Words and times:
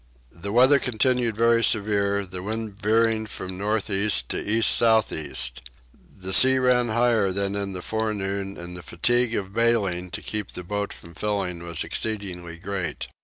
The 0.31 0.51
weather 0.51 0.79
continued 0.79 1.35
very 1.37 1.63
severe, 1.63 2.25
the 2.25 2.41
wind 2.41 2.81
veering 2.81 3.27
from 3.27 3.55
north 3.55 3.87
east 3.91 4.29
to 4.29 4.43
east 4.43 4.75
south 4.75 5.13
east. 5.13 5.69
The 6.17 6.33
sea 6.33 6.57
ran 6.57 6.87
higher 6.87 7.31
than 7.31 7.53
in 7.53 7.73
the 7.73 7.83
forenoon, 7.83 8.57
and 8.57 8.75
the 8.75 8.81
fatigue 8.81 9.35
of 9.35 9.53
baling 9.53 10.09
to 10.09 10.21
keep 10.23 10.53
the 10.53 10.63
boat 10.63 10.91
from 10.91 11.13
filling 11.13 11.61
was 11.61 11.83
exceedingly 11.83 12.57
great. 12.57 13.09